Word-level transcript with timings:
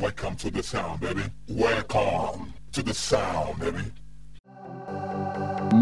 Welcome 0.00 0.36
to 0.36 0.50
the 0.50 0.62
sound, 0.62 1.00
baby. 1.00 1.22
Welcome 1.48 2.54
to 2.72 2.82
the 2.82 2.94
sound, 2.94 3.60
baby. 3.60 3.82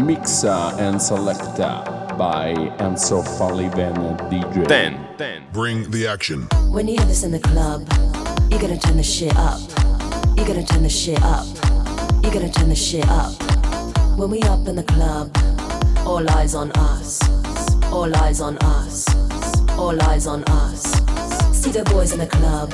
Mixer 0.03 0.47
and 0.47 1.01
selector 1.01 1.83
by 2.17 2.53
Enzo 2.79 3.23
Falivene 3.37 4.17
DJ. 4.29 4.67
Ten, 4.67 5.07
ten. 5.17 5.43
Bring 5.53 5.89
the 5.91 6.07
action. 6.07 6.47
When 6.71 6.87
you 6.87 6.97
hear 6.97 7.05
this 7.05 7.23
in 7.23 7.31
the 7.31 7.39
club, 7.39 7.87
you're 8.51 8.59
gonna 8.59 8.77
turn 8.77 8.97
the 8.97 9.03
shit 9.03 9.35
up. 9.37 9.61
You're 10.35 10.47
gonna 10.47 10.65
turn 10.65 10.83
the 10.83 10.89
shit 10.89 11.21
up. 11.23 11.45
You're 12.21 12.33
gonna 12.33 12.51
turn 12.51 12.69
the 12.69 12.75
shit 12.75 13.07
up. 13.07 13.31
When 14.17 14.29
we 14.29 14.41
up 14.43 14.67
in 14.67 14.75
the 14.75 14.83
club, 14.83 15.35
all 16.05 16.29
eyes 16.31 16.53
on 16.53 16.71
us. 16.73 17.19
All 17.91 18.13
eyes 18.17 18.41
on 18.41 18.57
us. 18.57 19.05
All 19.71 19.99
eyes 20.03 20.27
on 20.27 20.43
us. 20.45 20.81
See 21.55 21.71
the 21.71 21.83
boys 21.85 22.11
in 22.11 22.19
the 22.19 22.27
club, 22.27 22.73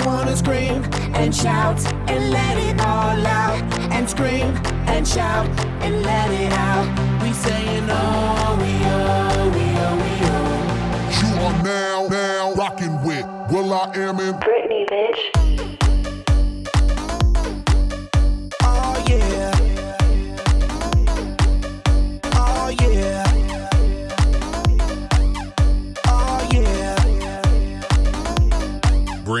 I 0.00 0.06
wanna 0.06 0.34
scream 0.34 0.82
and 1.14 1.34
shout 1.34 1.78
and 2.08 2.30
let 2.30 2.56
it 2.56 2.80
all 2.80 3.26
out. 3.26 3.62
And 3.92 4.08
scream 4.08 4.56
and 4.86 5.06
shout 5.06 5.46
and 5.82 6.02
let 6.02 6.30
it 6.30 6.52
out. 6.54 6.88
We 7.22 7.32
saying 7.34 7.86
oh, 7.90 8.56
we 8.62 8.72
oh, 8.86 9.50
we 9.54 9.64
oh, 9.84 9.96
we 10.00 10.12
oh. 10.32 11.20
You 11.20 11.44
are 11.44 11.62
now, 11.62 12.08
now 12.08 12.54
rocking 12.54 13.02
with 13.04 13.26
will.i.am 13.50 14.20
in 14.20 14.34
Britney, 14.36 14.88
bitch. 14.88 15.39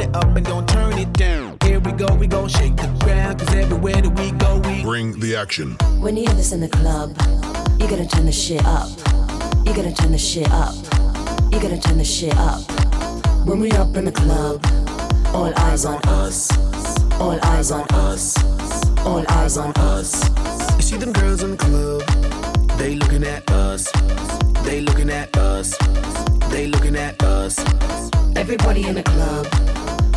Turn 0.00 0.08
it 0.08 0.16
up 0.16 0.34
and 0.34 0.46
don't 0.46 0.66
turn 0.66 0.98
it 0.98 1.12
down. 1.12 1.58
Here 1.62 1.78
we 1.78 1.92
go, 1.92 2.14
we 2.14 2.26
gon' 2.26 2.48
shake 2.48 2.74
the 2.74 2.86
ground. 3.04 3.38
Cause 3.38 3.54
everywhere 3.54 4.00
that 4.00 4.18
we 4.18 4.30
go, 4.32 4.58
we 4.60 4.82
Bring 4.82 5.20
the 5.20 5.36
action. 5.36 5.76
When 6.00 6.16
you 6.16 6.22
hear 6.22 6.34
this 6.36 6.52
in 6.52 6.60
the 6.60 6.70
club, 6.70 7.10
you 7.78 7.86
gotta 7.86 8.06
turn 8.06 8.24
the 8.24 8.32
shit 8.32 8.64
up. 8.64 8.88
You 9.66 9.74
gotta 9.74 9.92
turn 9.92 10.12
the 10.12 10.18
shit 10.18 10.50
up. 10.50 10.74
You 11.52 11.60
gotta 11.60 11.78
turn 11.78 11.98
the 11.98 12.04
shit 12.04 12.34
up. 12.38 12.62
When 13.46 13.60
we 13.60 13.70
up 13.72 13.94
in 13.94 14.06
the 14.06 14.12
club, 14.12 14.64
all 15.34 15.52
eyes 15.68 15.84
on 15.84 16.00
us. 16.08 16.48
All 17.20 17.38
eyes 17.44 17.70
on 17.70 17.84
us. 17.92 18.38
All 19.04 19.22
eyes 19.28 19.58
on 19.58 19.72
us. 19.76 20.14
You 20.76 20.82
see 20.82 20.96
them 20.96 21.12
girls 21.12 21.42
in 21.42 21.50
the 21.50 21.58
club, 21.58 22.00
they 22.78 22.94
looking 22.94 23.24
at 23.24 23.50
us. 23.50 23.92
They 24.64 24.80
looking 24.80 25.10
at 25.10 25.36
us. 25.36 25.76
They 26.48 26.68
looking 26.68 26.96
at 26.96 27.22
us. 27.22 27.58
Everybody 28.36 28.86
in 28.86 28.94
the 28.94 29.02
club, 29.02 29.46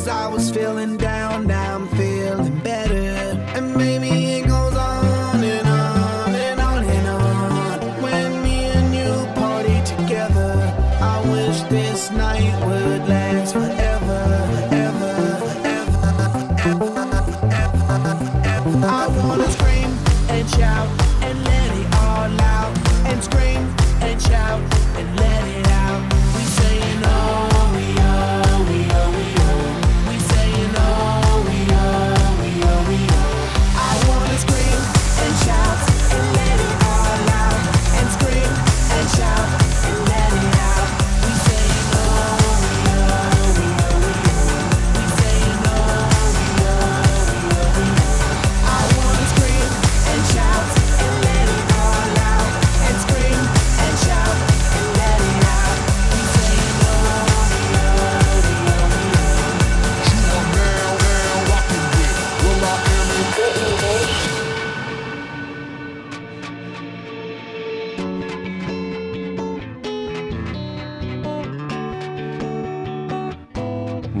Cause 0.00 0.08
I 0.08 0.28
was 0.28 0.50
feeling 0.50 0.96
down, 0.96 1.46
now 1.46 1.59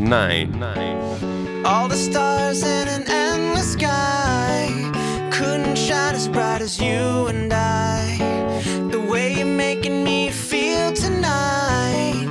Nine, 0.00 0.58
nine. 0.58 1.64
All 1.64 1.86
the 1.86 1.94
stars 1.94 2.62
in 2.62 2.88
an 2.88 3.04
endless 3.06 3.74
sky 3.74 4.66
couldn't 5.30 5.76
shine 5.76 6.14
as 6.14 6.26
bright 6.26 6.62
as 6.62 6.80
you 6.80 7.26
and 7.26 7.52
I. 7.52 8.16
The 8.90 8.98
way 8.98 9.34
you're 9.34 9.44
making 9.44 10.02
me 10.02 10.30
feel 10.30 10.92
tonight, 10.94 12.26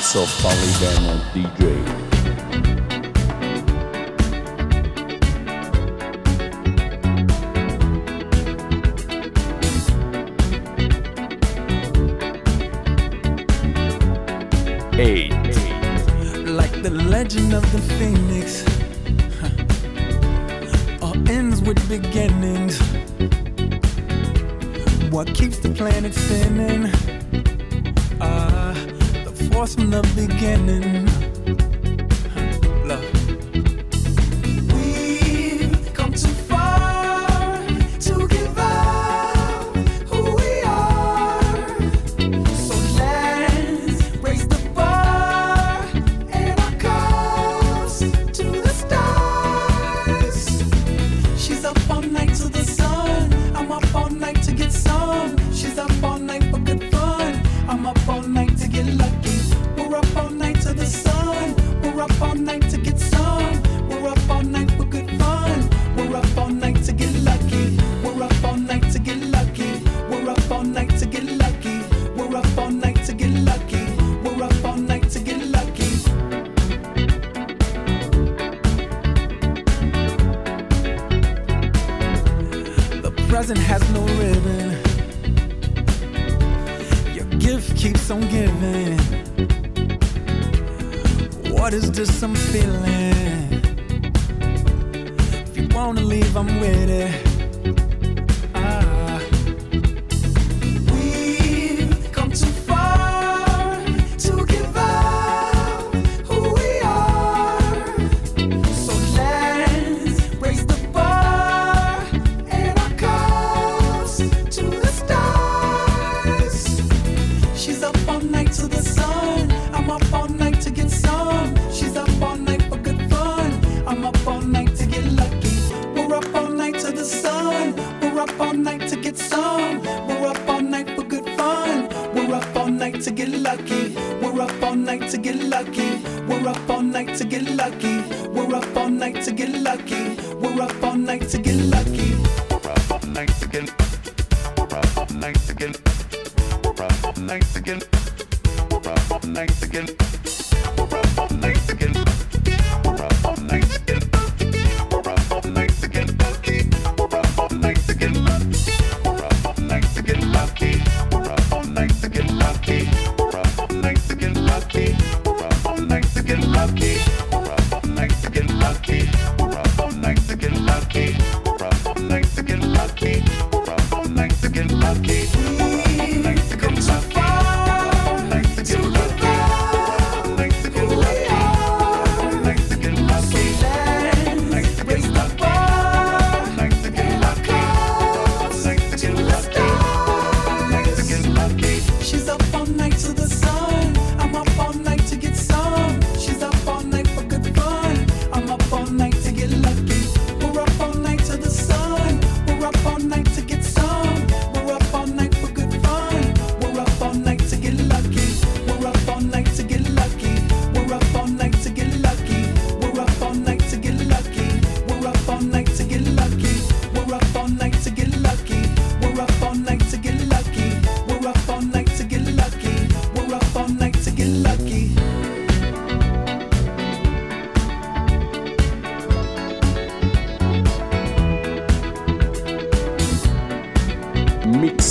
presence 0.00 0.16
of 0.16 0.28
Polyvinyl 0.42 1.20
DJ. 1.32 1.60
Like 16.46 16.82
the 16.82 16.90
legend 16.90 17.54
of 17.54 17.62
the 17.72 17.78
phoenix, 17.98 18.64
all 21.02 21.16
ends 21.28 21.60
with 21.60 21.78
beginnings. 21.88 22.78
What 25.10 25.34
keeps 25.34 25.58
the 25.58 25.70
planet 25.70 26.14
spinning? 26.14 27.19
force 29.60 29.74
from 29.74 29.90
the 29.90 30.00
beginning. 30.16 31.29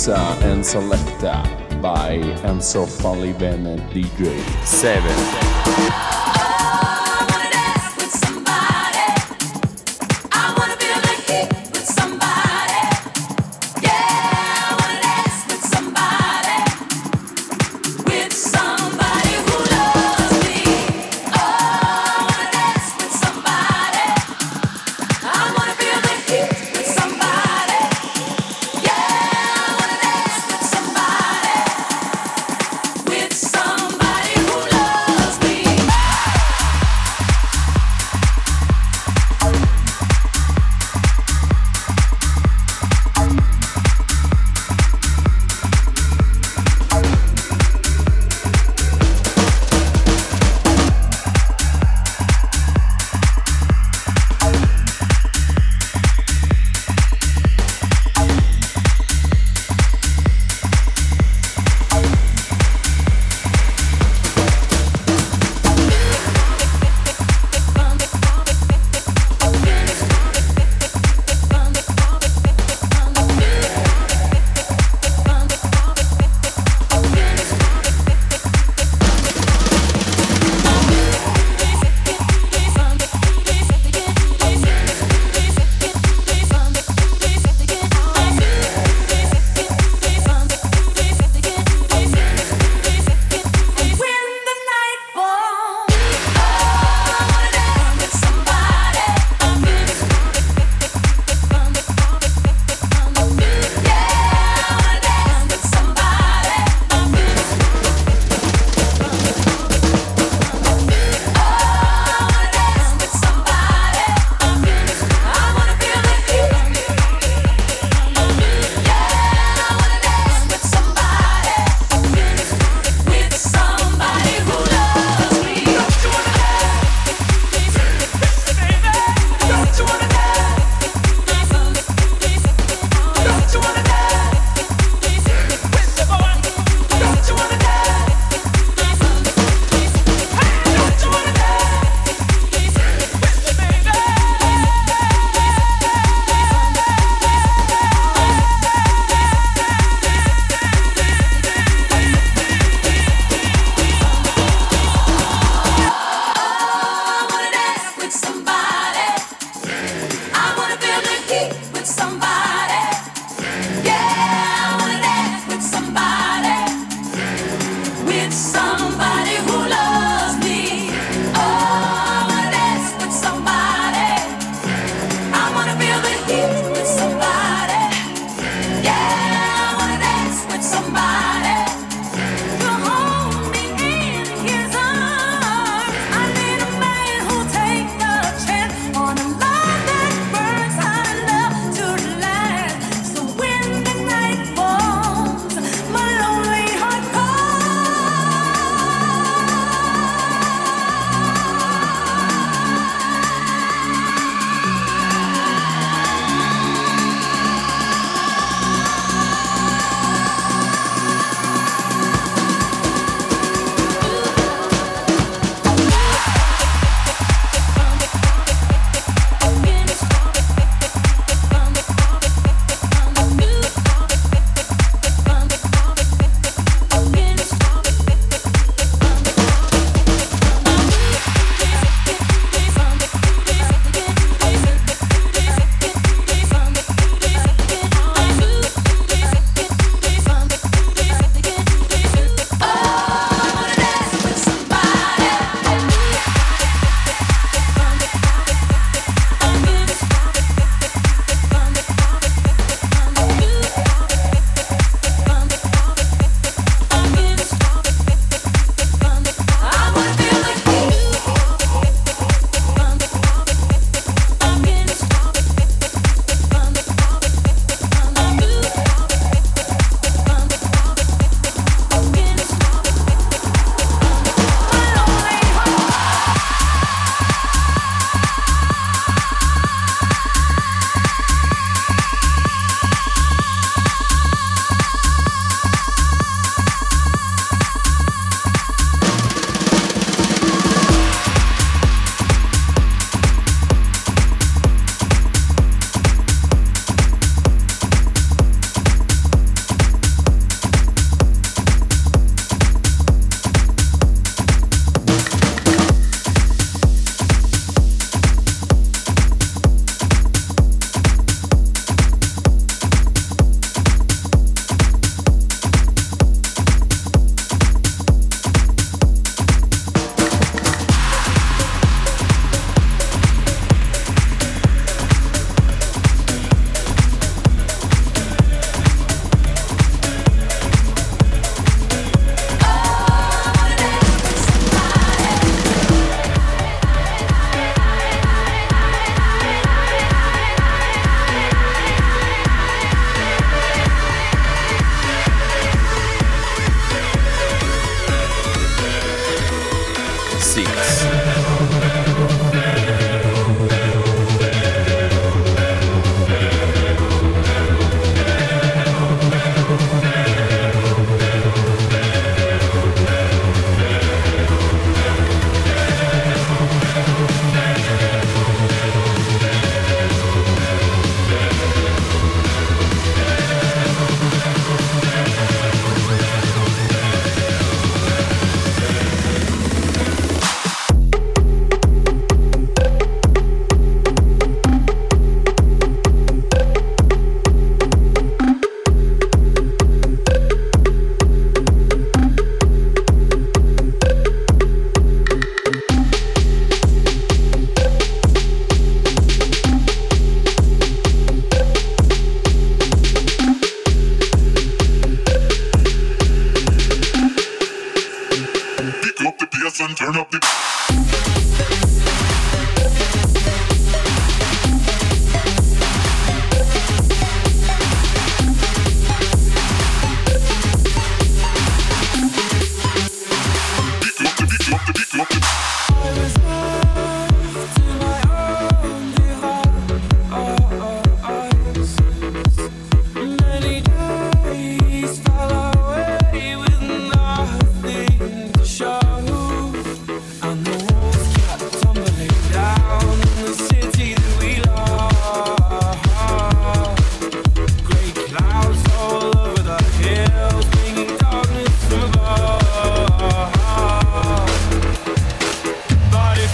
And 0.08 0.64
Selecta 0.64 1.42
by 1.82 2.16
Enzo 2.44 2.86
Falivene 2.86 3.76
DJ 3.92 4.40
7. 4.64 6.09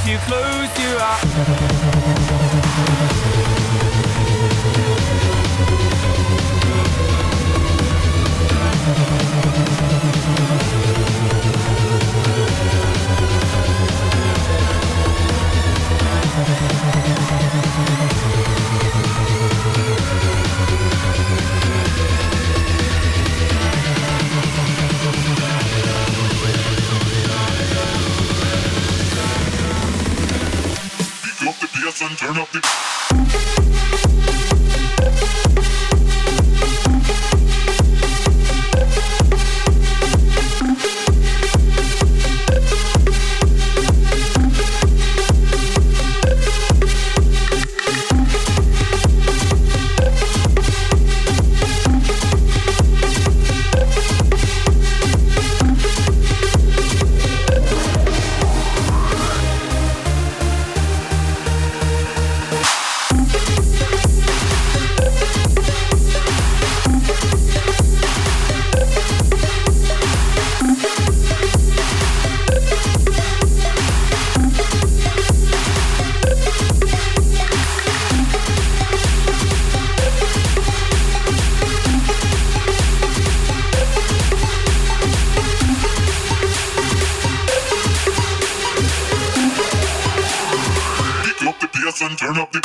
you 0.07 0.19
close 0.19 0.79
your 0.79 1.01
eyes. 1.01 1.17
Turn 32.15 32.37
up 32.39 32.49
the. 32.53 32.96
serious 91.91 92.03
and 92.03 92.19
turn 92.19 92.37
up 92.39 92.51
the. 92.53 92.61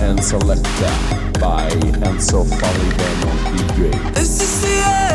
and 0.00 0.18
Selecta 0.20 1.40
by 1.40 1.68
Enzo 2.06 2.44
Falivene 2.44 3.24
on 3.28 3.36
DJ. 3.52 4.14
This 4.14 4.40
is 4.40 4.62
the 4.62 4.68
end. 4.68 5.08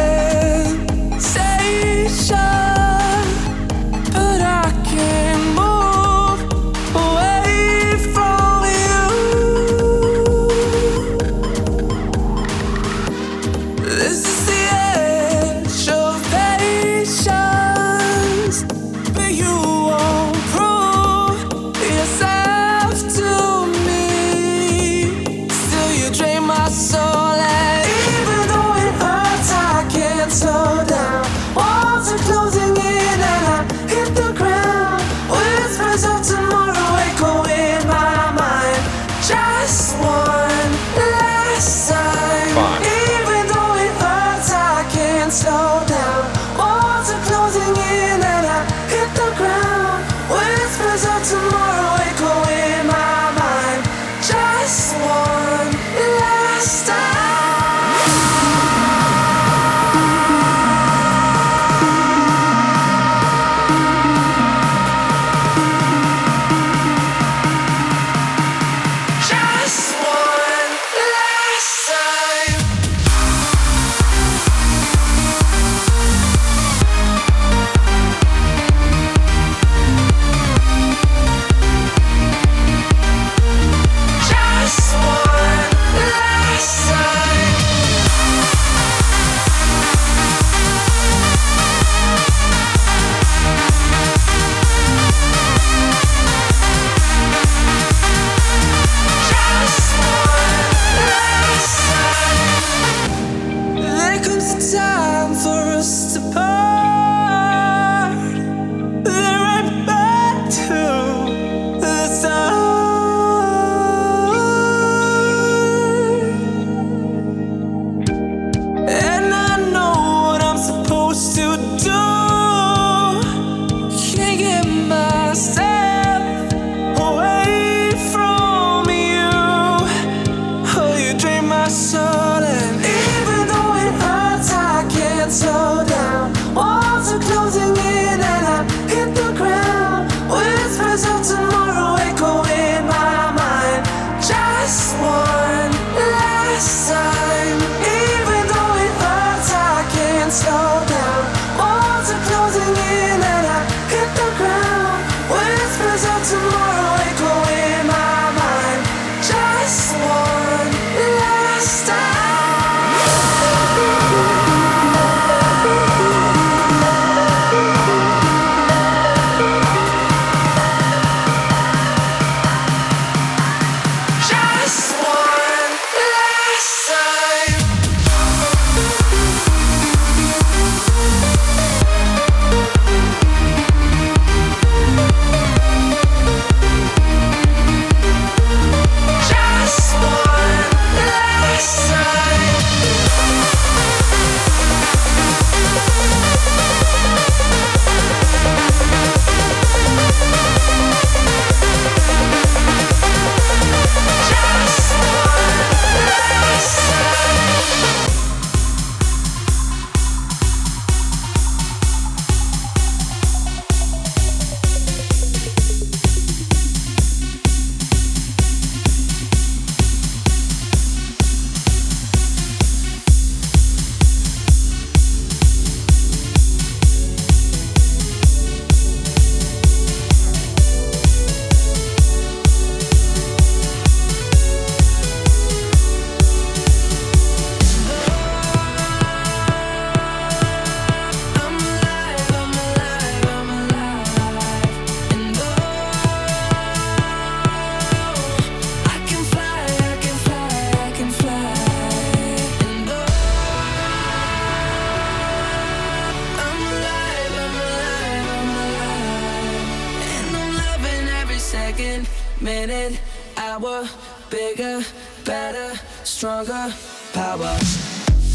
minute, 262.43 262.99
hour, 263.38 263.88
bigger, 264.29 264.82
better, 265.23 265.79
stronger, 266.03 266.73
power. 267.13 267.58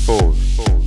Four. 0.06 0.32
Four. 0.32 0.77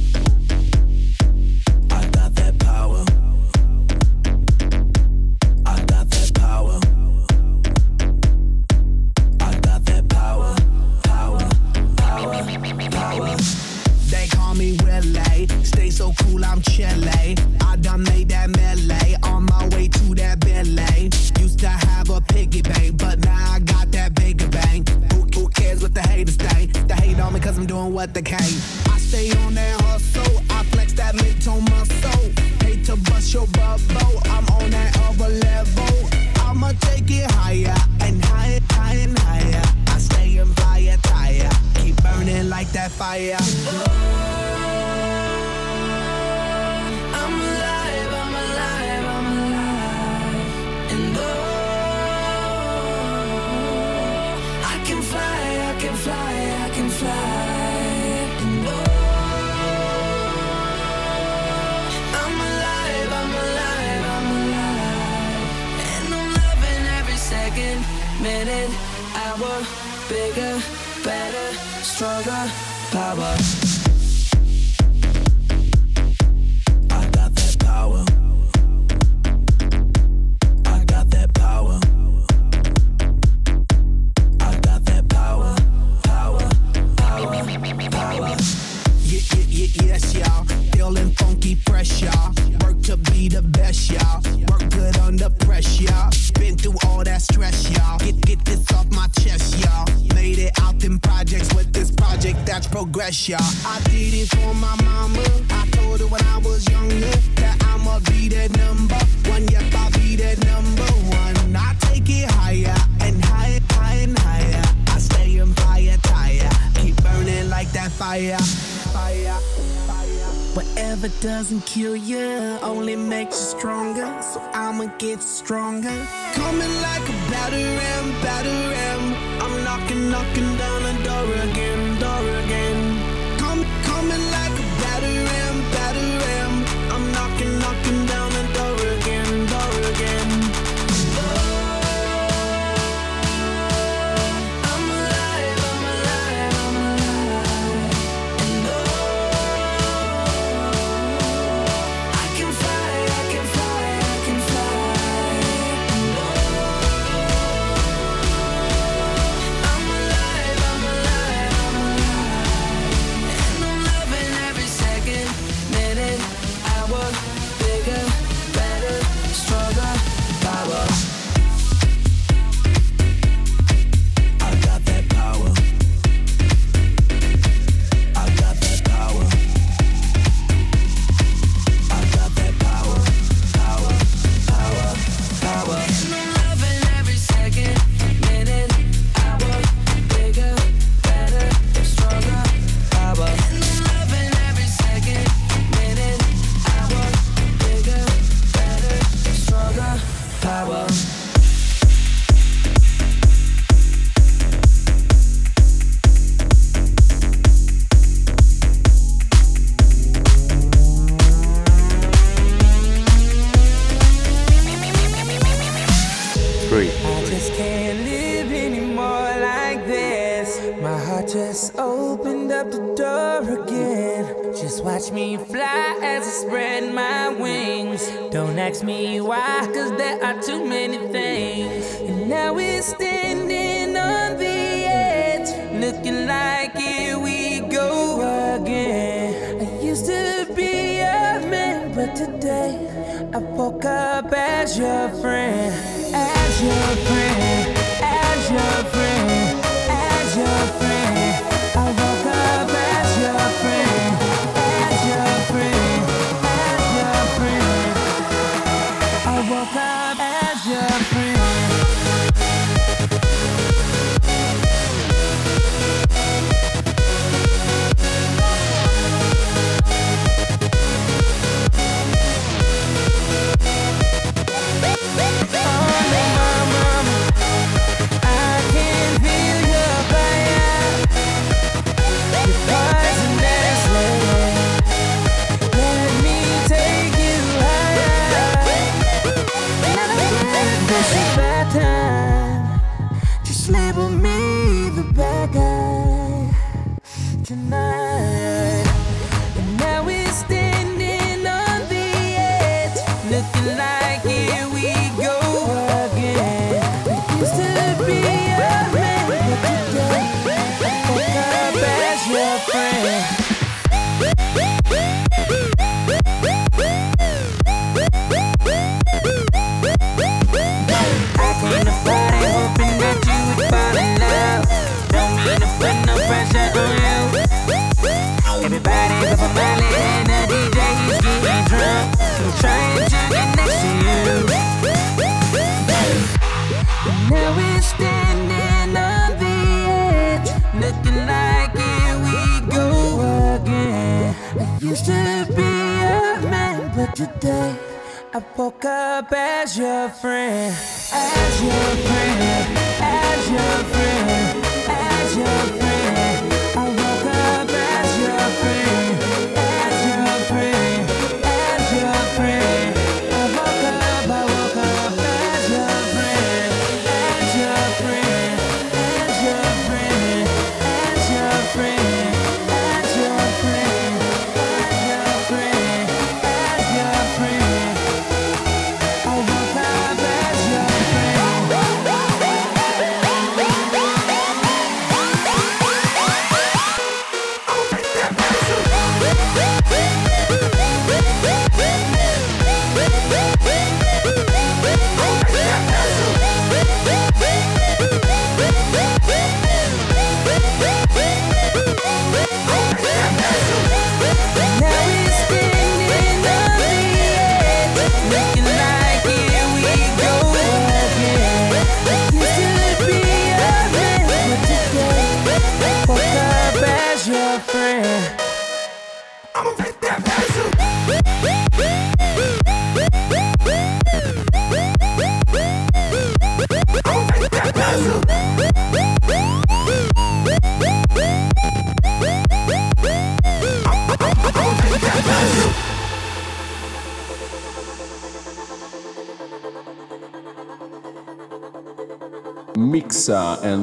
gets 125.02 125.26
stronger. 125.26 126.08
Coming 126.34 126.74
like 126.88 127.10
a 127.10 127.18
battering, 127.32 128.08
battering. 128.22 129.16
I'm 129.42 129.64
knocking, 129.64 130.12
knocking 130.12 130.58
down 130.58 130.84
the 130.84 131.04
door 131.04 131.34
again. 131.50 131.91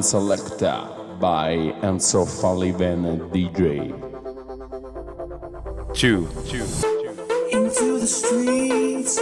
Selecta 0.09 0.89
by 1.19 1.71
Enzo 1.83 2.25
Falivene 2.25 3.29
DJ. 3.29 3.93
Two. 5.93 6.27
Two. 6.47 6.65
Into 7.51 7.99
the 7.99 8.07
streets. 8.07 9.19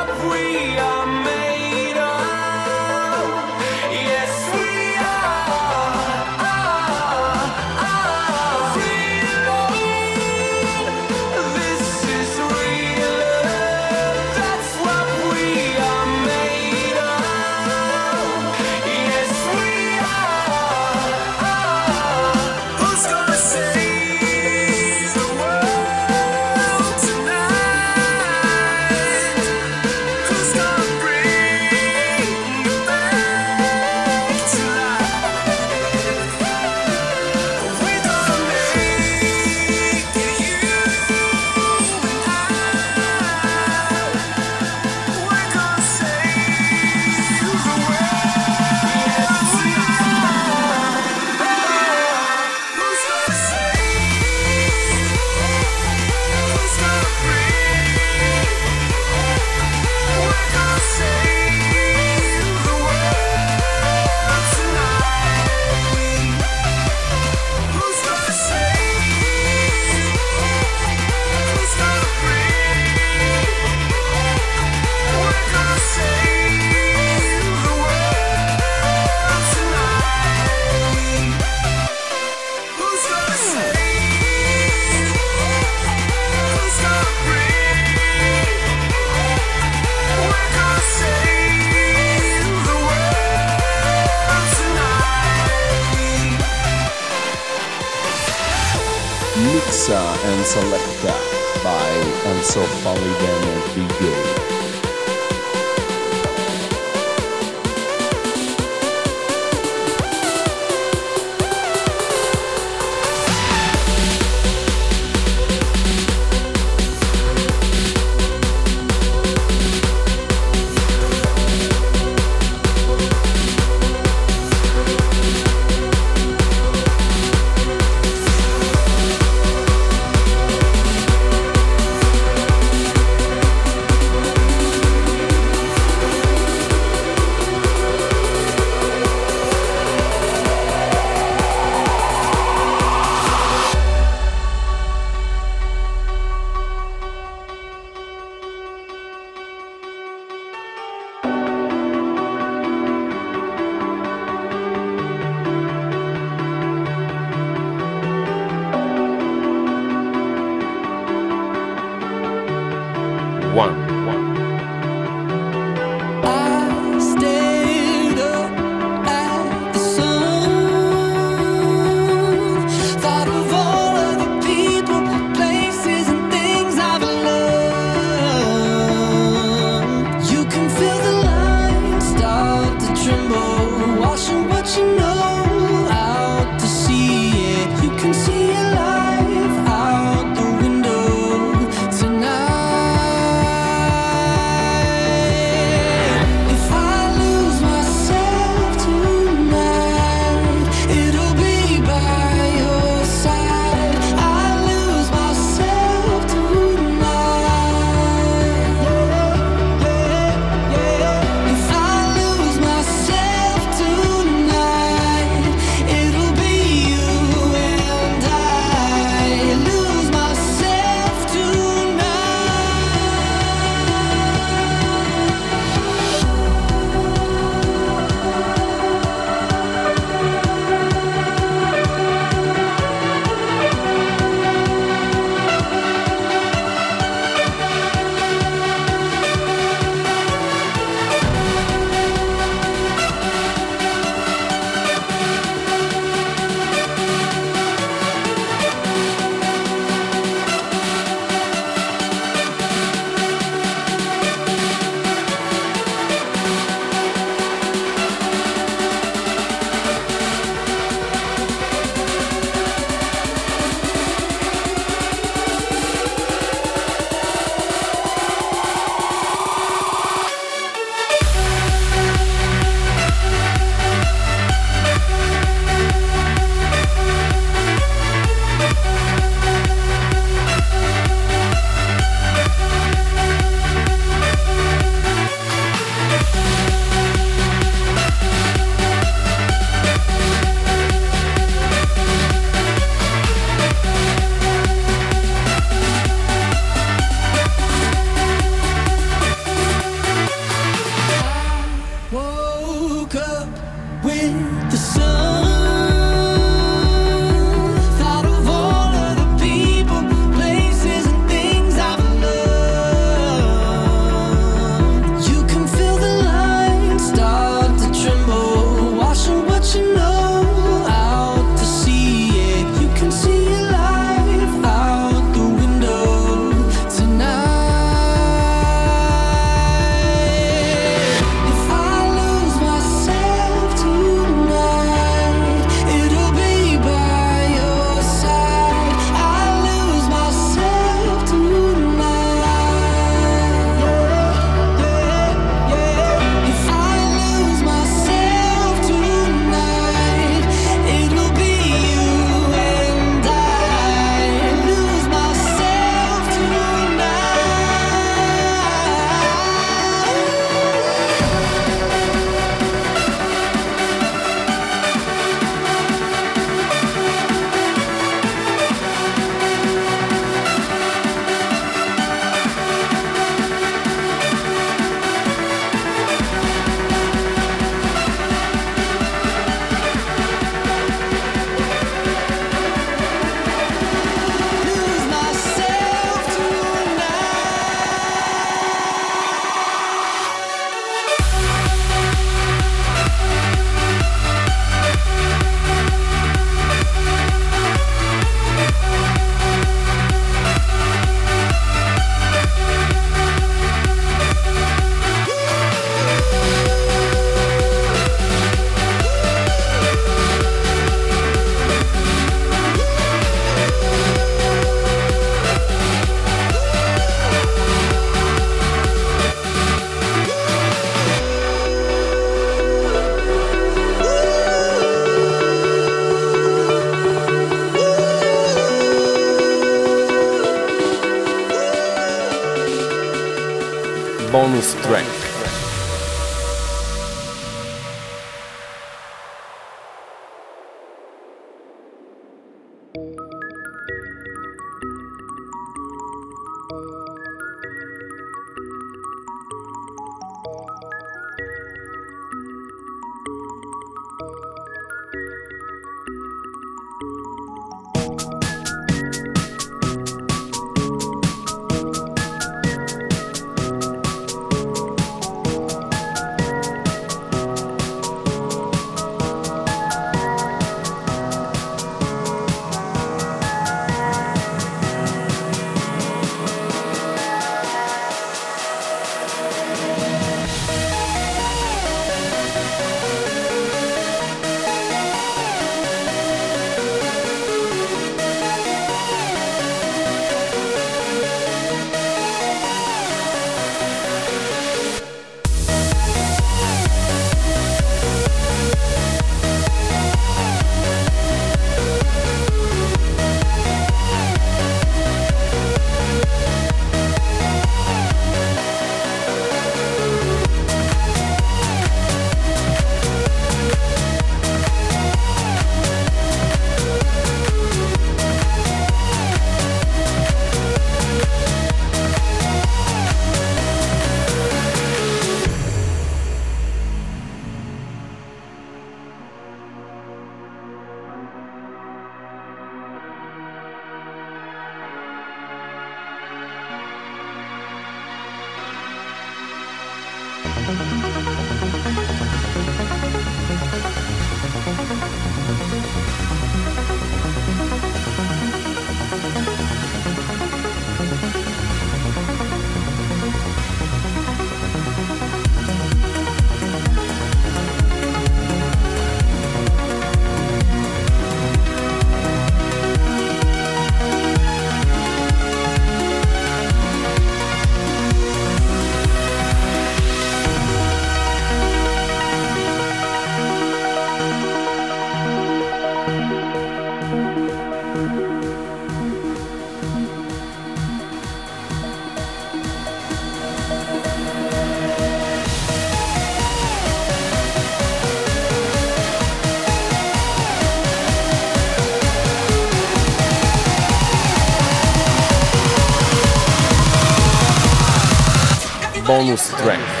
Bonus 599.11 599.49
track. 599.59 600.00